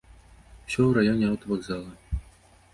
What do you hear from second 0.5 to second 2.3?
Усё ў раёне аўтавакзала.